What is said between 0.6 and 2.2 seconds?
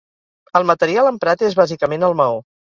material emprat és bàsicament el